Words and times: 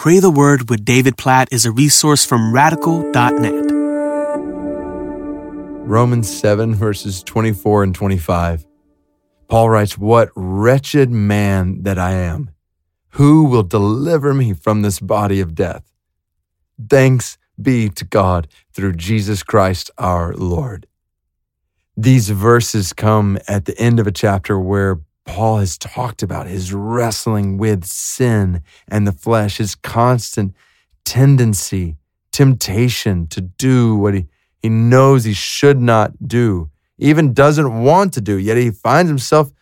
Pray 0.00 0.18
the 0.18 0.30
Word 0.30 0.70
with 0.70 0.82
David 0.82 1.18
Platt 1.18 1.52
is 1.52 1.66
a 1.66 1.70
resource 1.70 2.24
from 2.24 2.54
radical.net. 2.54 3.70
Romans 5.86 6.38
7, 6.40 6.74
verses 6.74 7.22
24 7.22 7.82
and 7.82 7.94
25. 7.94 8.66
Paul 9.48 9.68
writes, 9.68 9.98
What 9.98 10.30
wretched 10.34 11.10
man 11.10 11.82
that 11.82 11.98
I 11.98 12.12
am! 12.12 12.48
Who 13.10 13.44
will 13.44 13.62
deliver 13.62 14.32
me 14.32 14.54
from 14.54 14.80
this 14.80 15.00
body 15.00 15.38
of 15.38 15.54
death? 15.54 15.92
Thanks 16.88 17.36
be 17.60 17.90
to 17.90 18.06
God 18.06 18.48
through 18.72 18.94
Jesus 18.94 19.42
Christ 19.42 19.90
our 19.98 20.32
Lord. 20.32 20.86
These 21.94 22.30
verses 22.30 22.94
come 22.94 23.36
at 23.46 23.66
the 23.66 23.78
end 23.78 24.00
of 24.00 24.06
a 24.06 24.12
chapter 24.12 24.58
where 24.58 25.00
Paul 25.24 25.58
has 25.58 25.78
talked 25.78 26.22
about 26.22 26.46
his 26.46 26.72
wrestling 26.72 27.58
with 27.58 27.84
sin 27.84 28.62
and 28.88 29.06
the 29.06 29.12
flesh, 29.12 29.58
his 29.58 29.74
constant 29.74 30.54
tendency, 31.04 31.96
temptation 32.32 33.26
to 33.28 33.40
do 33.40 33.96
what 33.96 34.14
he, 34.14 34.26
he 34.62 34.68
knows 34.68 35.24
he 35.24 35.32
should 35.32 35.80
not 35.80 36.28
do, 36.28 36.70
even 36.98 37.32
doesn't 37.32 37.82
want 37.82 38.12
to 38.14 38.20
do, 38.20 38.36
yet 38.36 38.56
he 38.56 38.70
finds 38.70 39.08
himself 39.08 39.52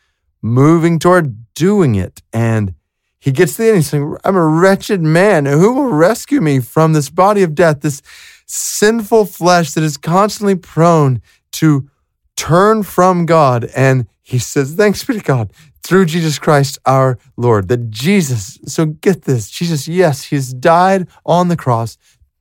moving 0.42 0.98
toward 0.98 1.54
doing 1.54 1.94
it. 1.94 2.22
And 2.32 2.74
he 3.18 3.32
gets 3.32 3.56
to 3.56 3.62
the 3.62 3.68
end, 3.68 3.76
he's 3.78 3.88
saying, 3.88 4.16
I'm 4.24 4.36
a 4.36 4.46
wretched 4.46 5.02
man. 5.02 5.46
Who 5.46 5.72
will 5.72 5.88
rescue 5.88 6.40
me 6.40 6.60
from 6.60 6.92
this 6.92 7.10
body 7.10 7.42
of 7.42 7.54
death, 7.54 7.80
this 7.80 8.00
sinful 8.46 9.26
flesh 9.26 9.72
that 9.72 9.82
is 9.82 9.96
constantly 9.96 10.54
prone 10.54 11.20
to 11.52 11.90
turn 12.36 12.84
from 12.84 13.26
God? 13.26 13.64
And 13.76 14.06
he 14.28 14.38
says, 14.38 14.74
Thanks 14.74 15.02
be 15.04 15.14
to 15.14 15.20
God 15.20 15.50
through 15.82 16.04
Jesus 16.04 16.38
Christ 16.38 16.78
our 16.84 17.18
Lord. 17.38 17.68
That 17.68 17.88
Jesus, 17.88 18.58
so 18.66 18.84
get 18.84 19.22
this, 19.22 19.48
Jesus, 19.48 19.88
yes, 19.88 20.24
he's 20.24 20.52
died 20.52 21.08
on 21.24 21.48
the 21.48 21.56
cross 21.56 21.96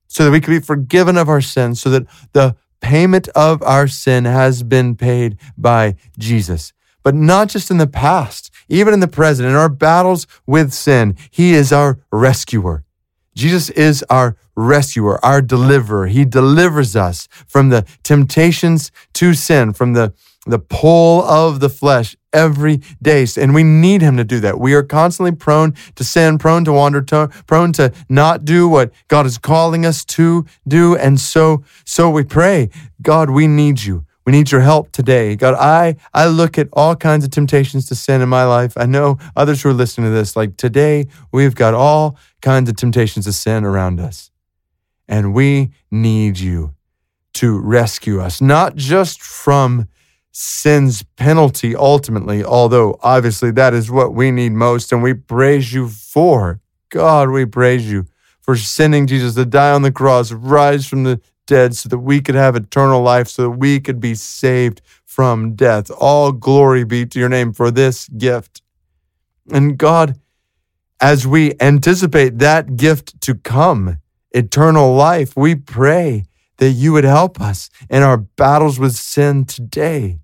so 0.05 0.26
that 0.26 0.32
we 0.32 0.41
could 0.41 0.52
be 0.52 0.60
forgiven 0.60 1.18
of 1.18 1.30
our 1.30 1.40
sins, 1.40 1.80
so 1.80 1.90
that 1.91 2.05
the 2.34 2.58
payment 2.82 3.30
of 3.30 3.63
our 3.63 3.88
sin 3.88 4.26
has 4.26 4.63
been 4.63 4.96
paid 4.96 5.38
by 5.58 5.96
Jesus. 6.20 6.74
But 7.04 7.15
not 7.15 7.48
just 7.48 7.71
in 7.71 7.77
the 7.77 7.88
past, 7.88 8.52
even 8.68 8.93
in 8.93 8.99
the 8.99 9.08
present, 9.08 9.48
in 9.48 9.55
our 9.55 9.70
battles 9.70 10.27
with 10.46 10.74
sin, 10.74 11.15
He 11.32 11.54
is 11.54 11.71
our 11.71 11.99
rescuer. 12.12 12.84
Jesus 13.38 13.70
is 13.70 14.04
our 14.10 14.35
rescuer, 14.55 15.24
our 15.24 15.43
deliverer. 15.43 16.07
He 16.07 16.26
delivers 16.26 16.96
us 16.96 17.27
from 17.46 17.70
the 17.70 17.85
temptations 18.02 18.91
to 19.13 19.35
sin, 19.35 19.74
from 19.74 19.93
the, 19.93 20.13
the 20.48 20.57
pull 20.57 21.21
of 21.21 21.60
the 21.60 21.70
flesh 21.70 22.15
every 22.34 22.82
day. 22.99 23.27
And 23.38 23.54
we 23.54 23.62
need 23.62 24.02
him 24.02 24.18
to 24.18 24.24
do 24.24 24.40
that. 24.40 24.60
We 24.60 24.74
are 24.74 24.82
constantly 24.82 25.34
prone 25.34 25.76
to 25.96 26.04
sin, 26.04 26.40
prone 26.40 26.65
to 26.65 26.74
wander, 26.74 27.04
to, 27.04 27.30
prone 27.46 27.74
to 27.74 27.93
not 28.10 28.43
do 28.43 28.68
what 28.68 28.91
God 29.08 29.27
is 29.27 29.38
calling 29.38 29.85
us 29.85 30.04
to 30.05 30.48
do. 30.68 30.98
And 30.98 31.20
so, 31.20 31.63
so 31.85 32.10
we 32.10 32.24
pray, 32.24 32.71
God, 33.04 33.30
we 33.30 33.46
need 33.48 33.84
you. 33.84 34.07
We 34.28 34.34
need 34.34 34.52
your 34.52 34.60
help 34.60 34.92
today. 34.92 35.38
God, 35.38 35.54
I, 35.54 35.96
I 36.14 36.28
look 36.28 36.58
at 36.58 36.68
all 36.74 36.98
kinds 36.98 37.24
of 37.24 37.32
temptations 37.32 37.86
to 37.88 37.96
sin 37.96 38.20
in 38.20 38.28
my 38.28 38.44
life. 38.44 38.74
I 38.76 38.86
know 38.86 39.20
others 39.38 39.62
who 39.62 39.70
are 39.70 39.74
listening 39.74 40.12
to 40.12 40.14
this, 40.14 40.36
like 40.36 40.58
today, 40.58 41.08
we've 41.32 41.56
got 41.56 41.74
all 41.74 42.18
kinds 42.42 42.70
of 42.70 42.76
temptations 42.76 43.24
to 43.24 43.32
sin 43.32 43.64
around 43.64 44.02
us. 44.02 44.30
And 45.08 45.34
we 45.34 45.72
need 45.90 46.40
you 46.40 46.76
to 47.36 47.58
rescue 47.58 48.20
us, 48.20 48.42
not 48.42 48.76
just 48.76 49.22
from 49.22 49.88
sin's 50.34 51.04
penalty 51.16 51.74
ultimately, 51.74 52.44
although 52.44 53.00
obviously 53.02 53.52
that 53.52 53.74
is 53.74 53.90
what 53.90 54.14
we 54.14 54.32
need 54.32 54.52
most. 54.52 54.92
And 54.92 55.02
we 55.02 55.14
praise 55.14 55.72
you 55.72 55.88
for. 55.88 56.60
God, 56.90 57.30
we 57.30 57.46
praise 57.46 57.90
you 57.90 58.08
for 58.42 58.58
sending 58.58 59.08
Jesus 59.08 59.36
to 59.36 59.46
die 59.46 59.72
on 59.72 59.84
the 59.84 59.92
cross, 59.92 60.34
rise 60.34 60.86
from 60.86 61.05
the 61.05 61.22
dead 61.48 61.76
so 61.76 61.90
that 61.90 61.98
we 61.98 62.21
could 62.21 62.35
have 62.35 62.55
eternal 62.55 63.01
life, 63.01 63.27
so 63.27 63.43
that 63.43 63.57
we 63.57 63.79
could 63.79 63.99
be 63.99 64.13
saved 64.13 64.81
from 65.06 65.56
death. 65.56 65.90
All 65.90 66.31
glory 66.31 66.84
be 66.84 67.06
to 67.08 67.19
your 67.19 67.30
name 67.30 67.52
for 67.53 67.72
this 67.72 68.08
gift. 68.09 68.62
And 69.52 69.78
God, 69.78 70.19
as 71.02 71.25
we 71.25 71.53
anticipate 71.59 72.38
that 72.40 72.75
gift 72.78 73.19
to 73.22 73.34
come, 73.34 73.97
eternal 74.31 74.94
life, 74.94 75.36
we 75.36 75.56
pray 75.56 76.25
that 76.57 76.72
you 76.72 76.94
would 76.94 77.03
help 77.03 77.40
us 77.41 77.69
in 77.90 78.03
our 78.03 78.18
battles 78.18 78.80
with 78.80 78.94
sin 78.94 79.46
today. 79.46 80.19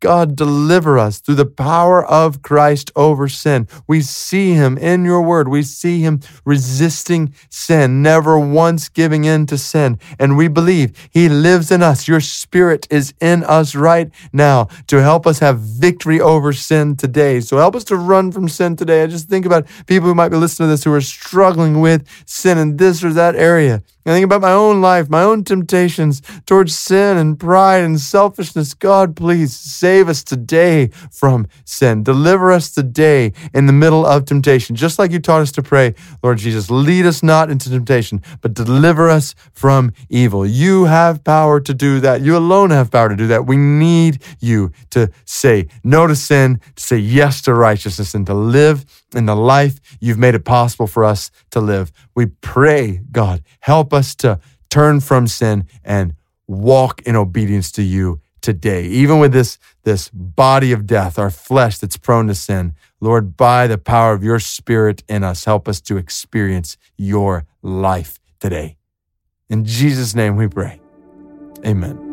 God, 0.00 0.36
deliver 0.36 0.98
us 0.98 1.18
through 1.18 1.36
the 1.36 1.46
power 1.46 2.04
of 2.04 2.42
Christ 2.42 2.90
over 2.94 3.28
sin. 3.28 3.68
We 3.86 4.02
see 4.02 4.52
him 4.52 4.76
in 4.76 5.04
your 5.04 5.22
word. 5.22 5.48
We 5.48 5.62
see 5.62 6.00
him 6.00 6.20
resisting 6.44 7.34
sin, 7.48 8.02
never 8.02 8.38
once 8.38 8.88
giving 8.88 9.24
in 9.24 9.46
to 9.46 9.56
sin. 9.56 9.98
And 10.18 10.36
we 10.36 10.48
believe 10.48 11.08
he 11.10 11.28
lives 11.28 11.70
in 11.70 11.82
us. 11.82 12.06
Your 12.06 12.20
spirit 12.20 12.86
is 12.90 13.14
in 13.20 13.44
us 13.44 13.74
right 13.74 14.10
now 14.32 14.68
to 14.88 15.02
help 15.02 15.26
us 15.26 15.38
have 15.38 15.60
victory 15.60 16.20
over 16.20 16.52
sin 16.52 16.96
today. 16.96 17.40
So 17.40 17.56
help 17.56 17.74
us 17.74 17.84
to 17.84 17.96
run 17.96 18.30
from 18.30 18.48
sin 18.48 18.76
today. 18.76 19.02
I 19.02 19.06
just 19.06 19.28
think 19.28 19.46
about 19.46 19.66
people 19.86 20.08
who 20.08 20.14
might 20.14 20.28
be 20.28 20.36
listening 20.36 20.68
to 20.68 20.72
this 20.72 20.84
who 20.84 20.92
are 20.92 21.00
struggling 21.00 21.80
with 21.80 22.06
sin 22.26 22.58
in 22.58 22.76
this 22.76 23.02
or 23.02 23.12
that 23.14 23.36
area. 23.36 23.82
I 24.06 24.10
think 24.10 24.24
about 24.24 24.42
my 24.42 24.52
own 24.52 24.82
life, 24.82 25.08
my 25.08 25.22
own 25.22 25.44
temptations 25.44 26.20
towards 26.44 26.76
sin 26.76 27.16
and 27.16 27.40
pride 27.40 27.82
and 27.82 27.98
selfishness. 27.98 28.74
God, 28.74 29.16
please 29.16 29.56
save 29.56 30.10
us 30.10 30.22
today 30.22 30.88
from 31.10 31.46
sin. 31.64 32.02
Deliver 32.02 32.52
us 32.52 32.70
today 32.70 33.32
in 33.54 33.64
the 33.64 33.72
middle 33.72 34.04
of 34.04 34.26
temptation, 34.26 34.76
just 34.76 34.98
like 34.98 35.10
you 35.10 35.20
taught 35.20 35.40
us 35.40 35.52
to 35.52 35.62
pray, 35.62 35.94
Lord 36.22 36.36
Jesus. 36.36 36.70
Lead 36.70 37.06
us 37.06 37.22
not 37.22 37.50
into 37.50 37.70
temptation, 37.70 38.20
but 38.42 38.52
deliver 38.52 39.08
us 39.08 39.34
from 39.54 39.90
evil. 40.10 40.44
You 40.44 40.84
have 40.84 41.24
power 41.24 41.58
to 41.60 41.72
do 41.72 41.98
that. 42.00 42.20
You 42.20 42.36
alone 42.36 42.70
have 42.70 42.90
power 42.90 43.08
to 43.08 43.16
do 43.16 43.28
that. 43.28 43.46
We 43.46 43.56
need 43.56 44.22
you 44.38 44.72
to 44.90 45.10
say 45.24 45.68
no 45.82 46.06
to 46.06 46.14
sin, 46.14 46.60
to 46.76 46.82
say 46.82 46.98
yes 46.98 47.40
to 47.42 47.54
righteousness, 47.54 48.14
and 48.14 48.26
to 48.26 48.34
live 48.34 48.84
in 49.14 49.24
the 49.24 49.36
life 49.36 49.80
you've 50.00 50.18
made 50.18 50.34
it 50.34 50.44
possible 50.44 50.86
for 50.86 51.04
us 51.04 51.30
to 51.52 51.60
live. 51.60 51.90
We 52.14 52.26
pray, 52.26 53.00
God, 53.10 53.42
help 53.60 53.93
us 53.94 54.14
to 54.16 54.40
turn 54.68 55.00
from 55.00 55.26
sin 55.26 55.66
and 55.84 56.14
walk 56.46 57.02
in 57.02 57.16
obedience 57.16 57.70
to 57.72 57.82
you 57.82 58.20
today. 58.40 58.84
Even 58.84 59.18
with 59.18 59.32
this, 59.32 59.58
this 59.84 60.10
body 60.10 60.72
of 60.72 60.86
death, 60.86 61.18
our 61.18 61.30
flesh 61.30 61.78
that's 61.78 61.96
prone 61.96 62.26
to 62.26 62.34
sin, 62.34 62.74
Lord, 63.00 63.36
by 63.36 63.66
the 63.66 63.78
power 63.78 64.12
of 64.12 64.22
your 64.22 64.38
spirit 64.38 65.02
in 65.08 65.24
us, 65.24 65.46
help 65.46 65.66
us 65.66 65.80
to 65.82 65.96
experience 65.96 66.76
your 66.96 67.46
life 67.62 68.20
today. 68.40 68.76
In 69.48 69.64
Jesus' 69.64 70.14
name 70.14 70.36
we 70.36 70.48
pray. 70.48 70.80
Amen. 71.64 72.03